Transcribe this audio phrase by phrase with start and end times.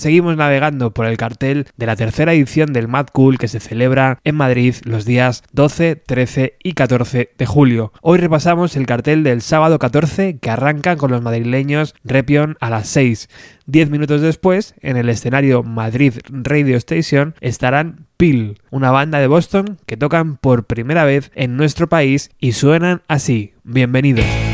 [0.00, 4.18] seguimos navegando por el cartel de la tercera edición del Mad Cool que se celebra
[4.24, 7.92] en Madrid los días 12, 13 y 14 de julio.
[8.00, 12.88] Hoy repasamos el cartel del sábado 14 que arranca con los madrileños Repion a las
[12.88, 13.28] 6.
[13.66, 19.78] Diez minutos después, en el escenario Madrid Radio Station, estarán Peel, una banda de Boston
[19.86, 23.52] que tocan por primera vez en nuestro país y suenan así.
[23.62, 24.49] Bienvenidos.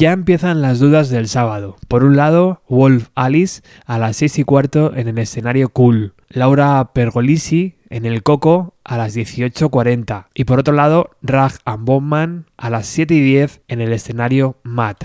[0.00, 1.76] Ya empiezan las dudas del sábado.
[1.86, 6.14] Por un lado, Wolf Alice a las 6 y cuarto en el escenario Cool.
[6.30, 10.28] Laura Pergolisi en el Coco a las 18.40.
[10.32, 14.56] Y por otro lado, Rag and Bowman a las 7 y 10 en el escenario
[14.62, 15.04] Matt.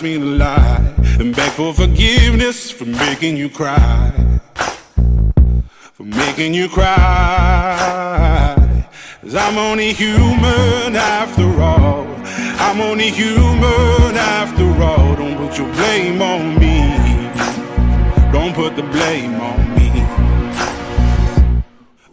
[0.00, 0.94] don't me to lie.
[1.18, 4.12] And beg for forgiveness for making you cry.
[5.94, 6.94] For making you cry.
[9.22, 12.06] Cause I'm only human after all.
[12.60, 15.16] I'm only human after all.
[15.16, 16.78] Don't put your blame on me.
[18.32, 19.90] Don't put the blame on me.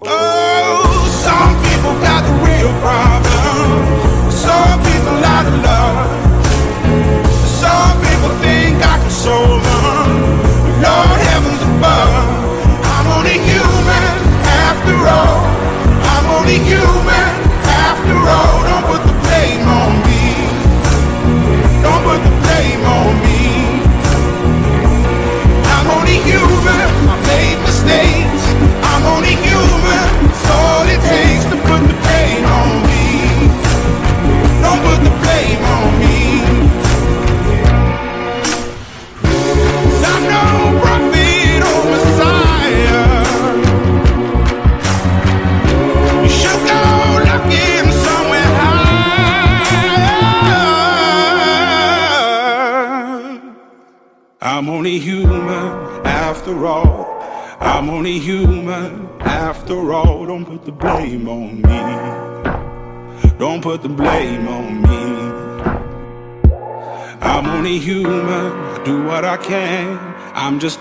[0.01, 4.31] Oh, some people got the real problem.
[4.31, 4.84] Some
[9.25, 9.74] so.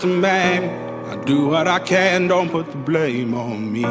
[0.07, 0.71] Man.
[1.11, 2.29] I do what I can.
[2.29, 3.85] Don't put the blame on me.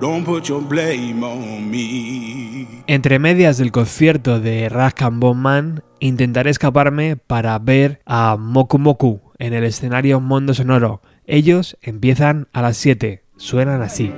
[0.00, 2.84] Don't put your blame on me.
[2.86, 9.54] Entre medias del concierto de Raskan Bowman, intentaré escaparme para ver a Moku Moku en
[9.54, 11.02] el escenario Mondo Sonoro.
[11.26, 14.12] Ellos empiezan a las 7, suenan así.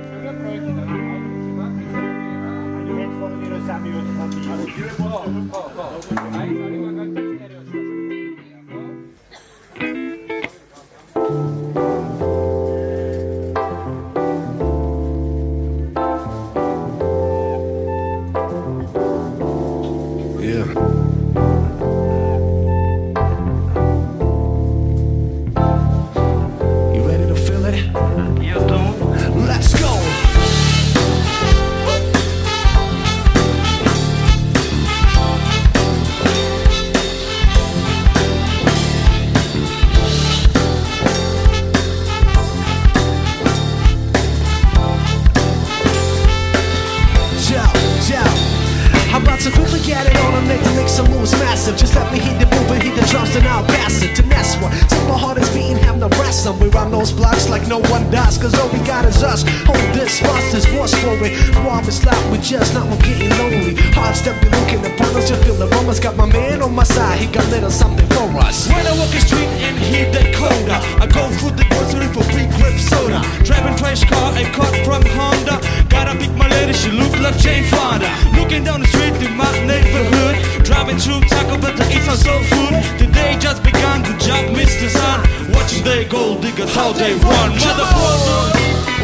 [68.35, 72.23] When I walk the street and hit the quota, I go through the grocery for
[72.35, 73.23] big grip soda.
[73.47, 75.63] Driving trash car a cut from Honda.
[75.87, 78.11] Gotta pick my lady, she look like Jane Fonda.
[78.35, 80.35] Looking down the street in my neighborhood.
[80.65, 82.75] Driving through Taco Bell to eat some soul food.
[82.99, 84.89] The day just begun, good job, Mr.
[84.89, 85.23] Sun.
[85.53, 88.94] Watching they gold diggers how they run, motherfucker.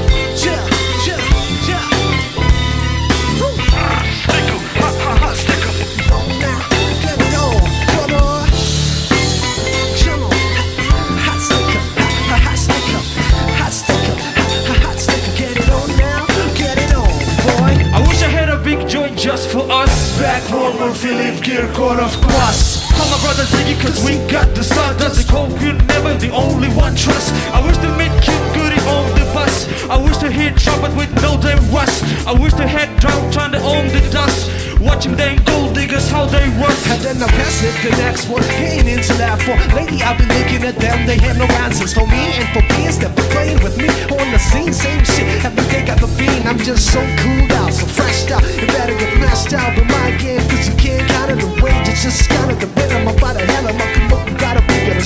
[20.82, 22.90] On Philip Kirkorov Cross.
[22.98, 25.22] Call my brother Ziggy cause we got the stardust.
[25.22, 27.30] The cold you never the only one trust.
[27.54, 29.70] I wish to meet Kid Goody on the bus.
[29.90, 32.02] I wish to hear trumpet with no damn rust.
[32.26, 34.50] I wish to head drought trying to own the dust.
[34.82, 36.88] Watch them gold diggers how they rust.
[36.90, 40.34] And then I pass it, the next one ain't into that for Lately I've been
[40.34, 43.62] looking at them, they have no answers for me And for beings that be playing
[43.62, 43.86] with me
[44.18, 47.72] on the scene Same shit, every day got the bean I'm just so cooled out,
[47.74, 50.50] so fresh out You better get messed out with my game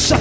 [0.06, 0.20] 上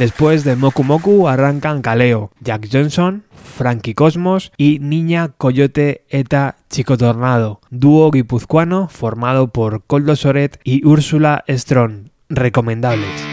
[0.00, 6.96] Después de Moku Moku arrancan Kaleo, Jack Johnson, Frankie Cosmos y Niña Coyote Eta Chico
[6.96, 12.08] Tornado, dúo guipuzcoano formado por Coldo Soret y Úrsula Strong.
[12.30, 13.29] Recomendables.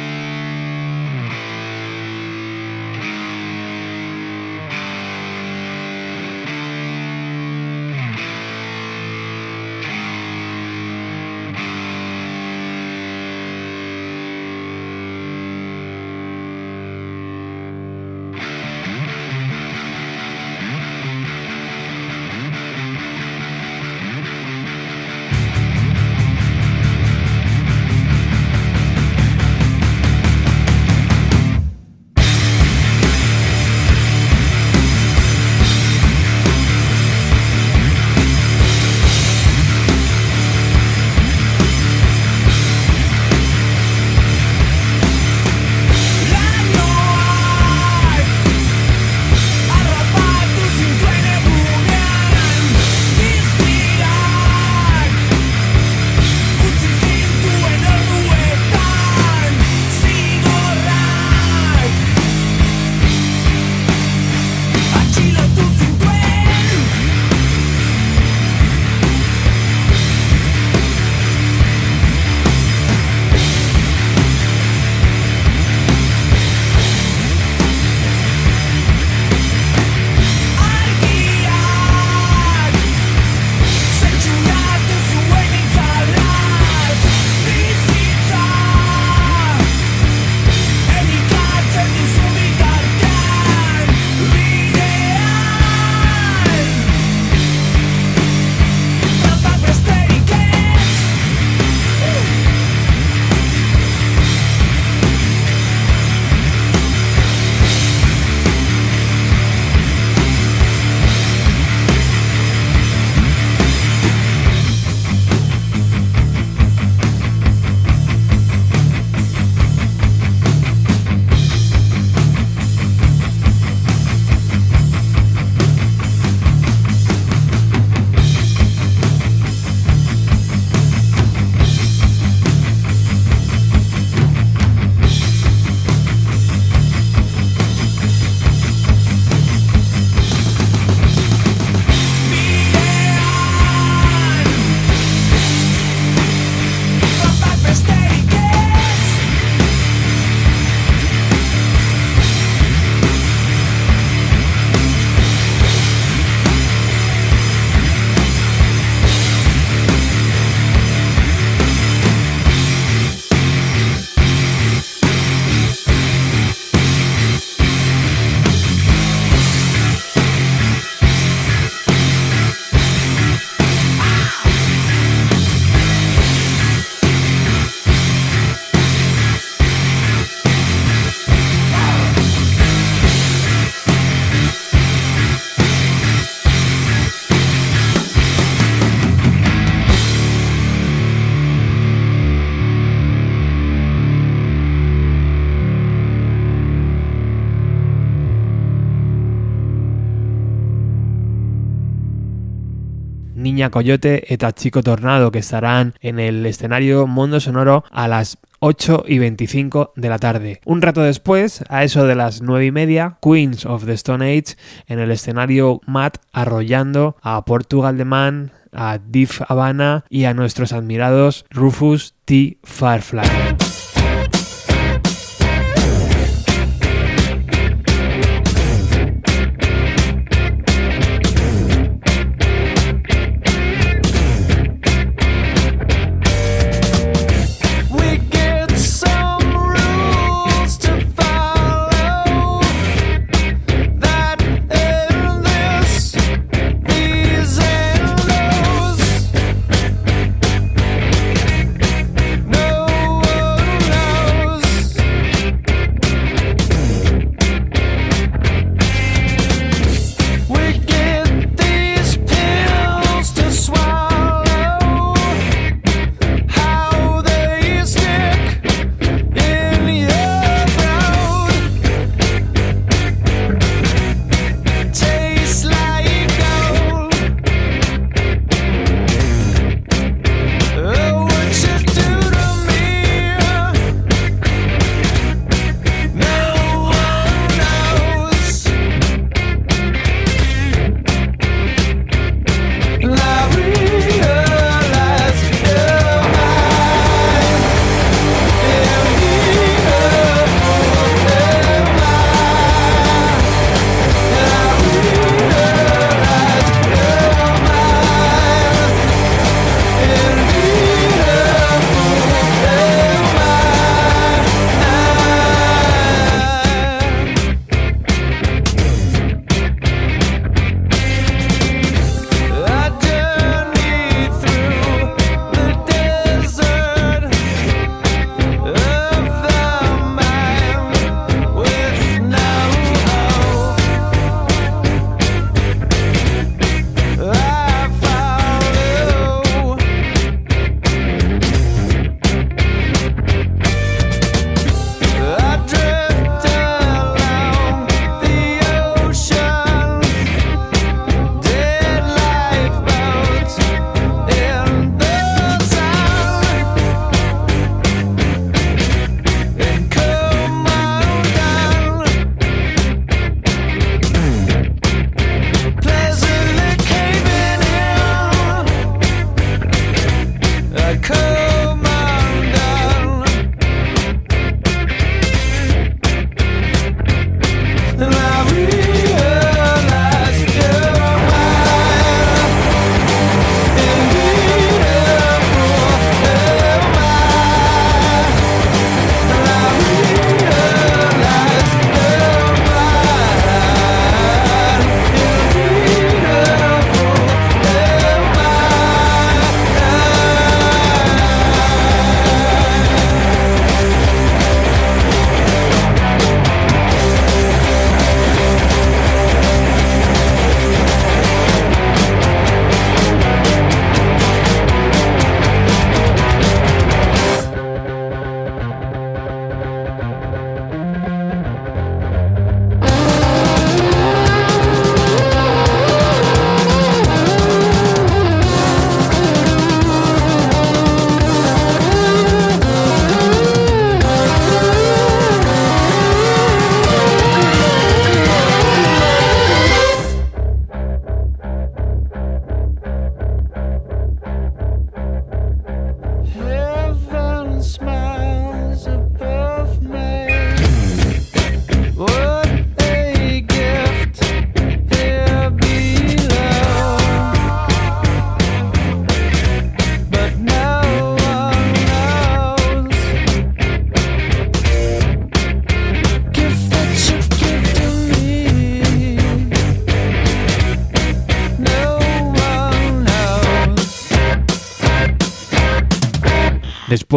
[203.70, 209.20] Coyote eta Chico Tornado que estarán en el escenario Mundo Sonoro a las 8 y
[209.20, 210.62] 25 de la tarde.
[210.66, 214.56] Un rato después, a eso de las 9 y media, Queens of the Stone Age
[214.88, 220.74] en el escenario Matt arrollando a Portugal de Man, a Div Habana y a nuestros
[220.74, 222.58] admirados Rufus T.
[222.64, 223.67] Firefly.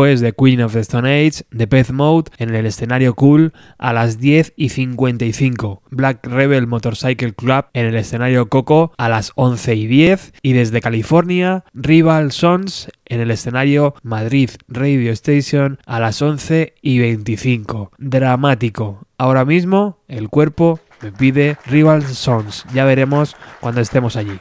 [0.01, 3.93] Después de Queen of the Stone Age, The Pet Mode en el escenario Cool a
[3.93, 9.75] las 10 y 55, Black Rebel Motorcycle Club en el escenario Coco a las 11
[9.75, 16.23] y 10 y desde California, Rival Sons en el escenario Madrid Radio Station a las
[16.23, 17.93] 11 y 25.
[17.99, 19.07] Dramático.
[19.19, 22.65] Ahora mismo el cuerpo me pide Rival Sons.
[22.73, 24.41] Ya veremos cuando estemos allí.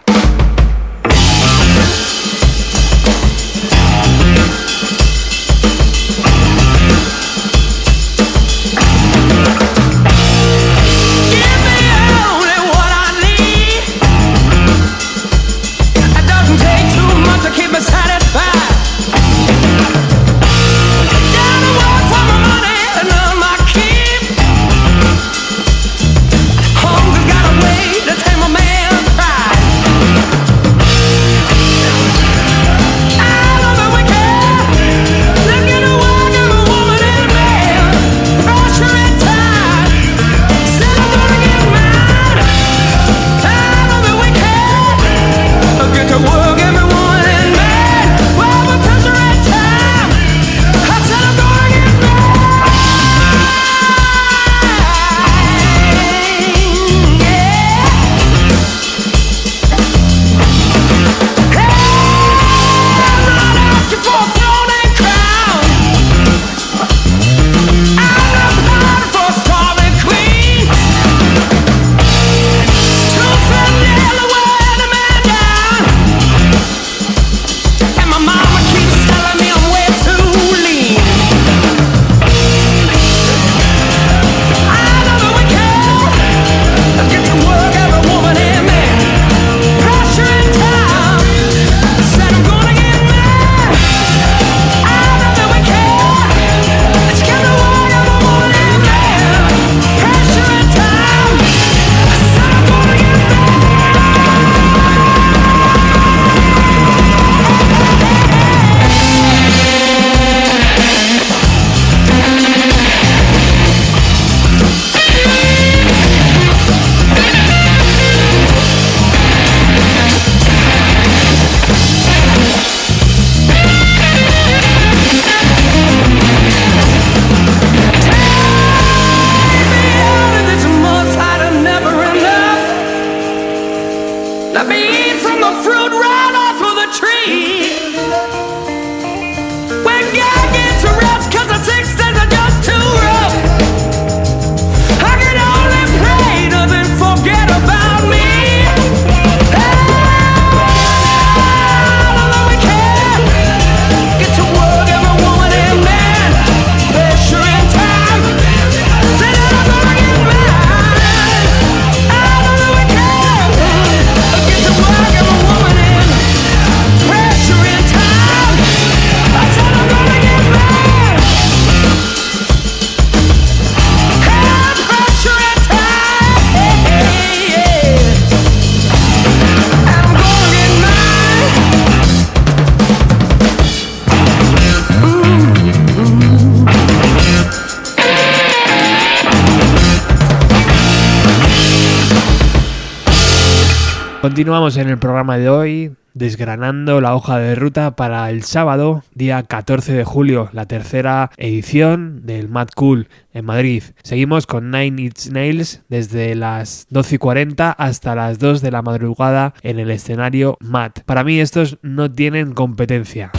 [194.29, 199.41] Continuamos en el programa de hoy desgranando la hoja de ruta para el sábado, día
[199.41, 203.81] 14 de julio, la tercera edición del Mad Cool en Madrid.
[204.03, 208.83] Seguimos con Nine Inch Nails desde las 12 y 40 hasta las 2 de la
[208.83, 210.91] madrugada en el escenario Mad.
[211.07, 213.31] Para mí estos no tienen competencia.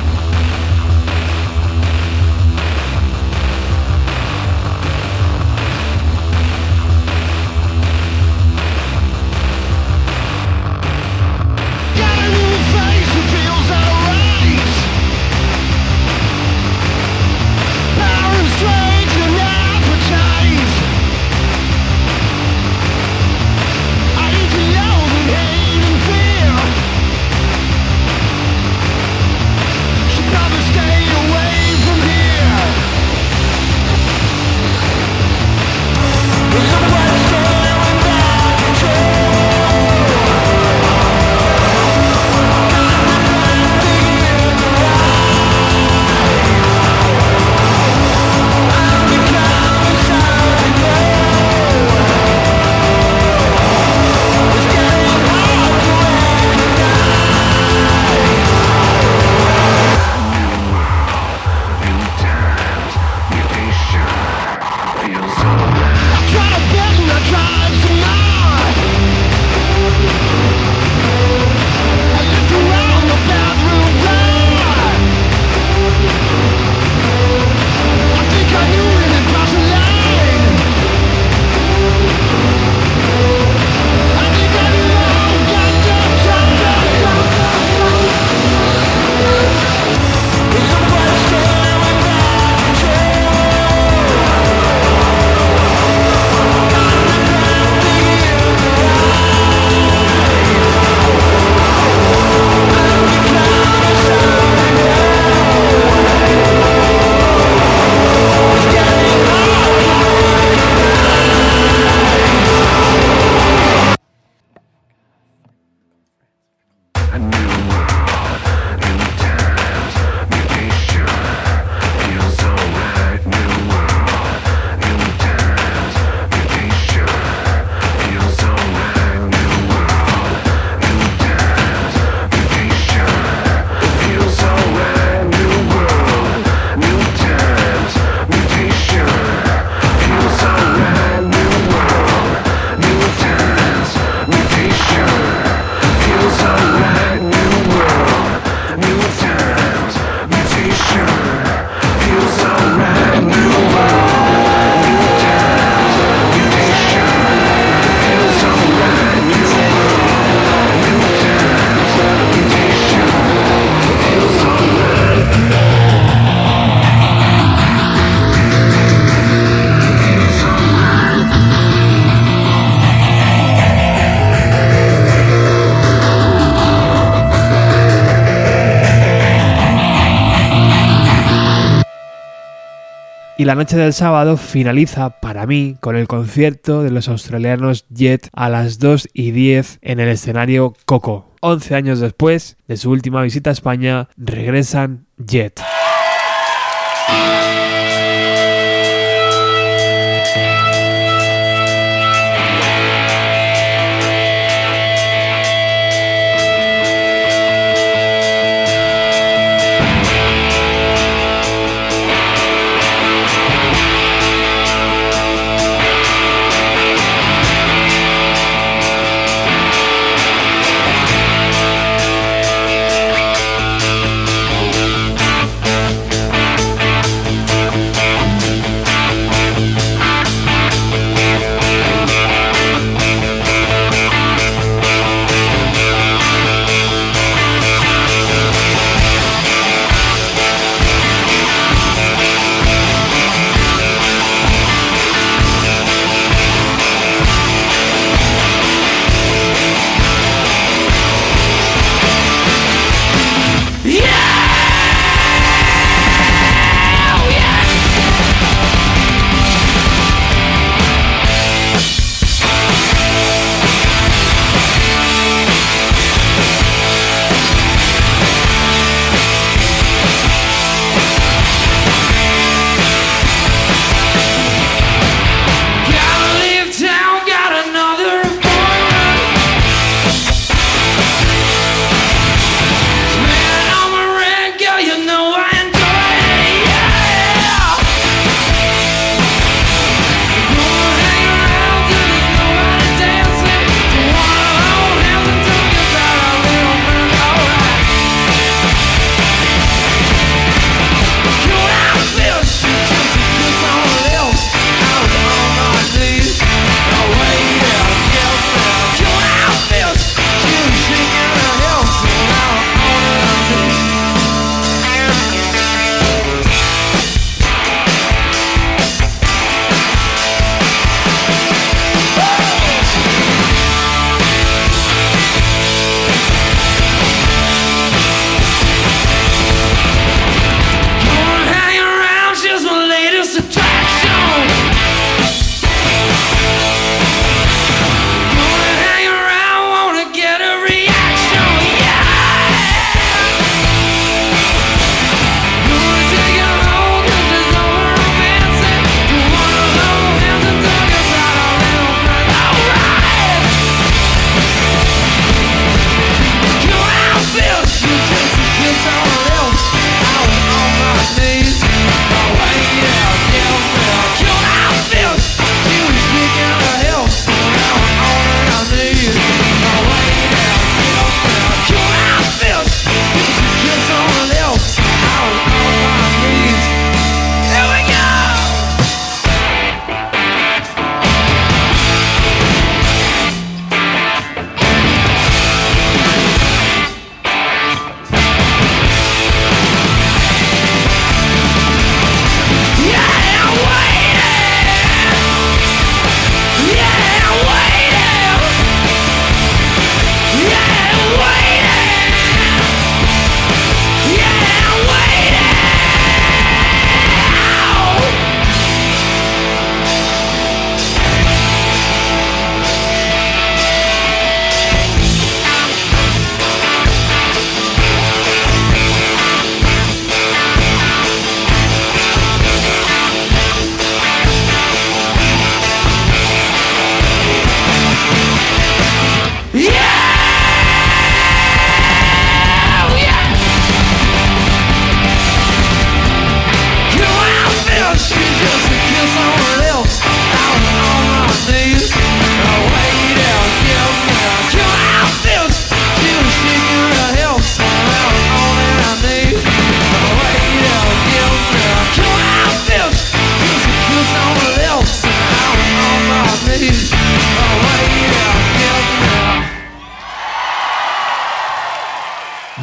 [183.40, 188.28] Y la noche del sábado finaliza para mí con el concierto de los australianos Jet
[188.34, 191.30] a las 2 y 10 en el escenario Coco.
[191.40, 195.58] 11 años después de su última visita a España, regresan Jet.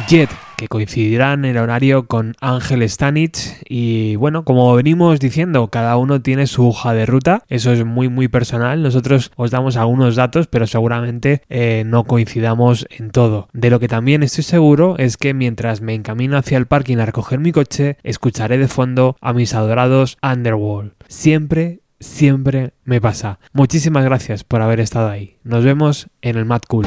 [0.08, 3.58] Jet, que coincidirá en el horario con Ángel Stanich.
[3.68, 7.42] Y bueno, como venimos diciendo, cada uno tiene su hoja de ruta.
[7.48, 8.82] Eso es muy, muy personal.
[8.82, 13.48] Nosotros os damos algunos datos, pero seguramente eh, no coincidamos en todo.
[13.52, 17.04] De lo que también estoy seguro es que mientras me encamino hacia el parking a
[17.04, 20.92] recoger mi coche, escucharé de fondo a mis adorados Underworld.
[21.08, 23.40] Siempre siempre me pasa.
[23.52, 25.36] Muchísimas gracias por haber estado ahí.
[25.44, 26.86] Nos vemos en el Mad Cool.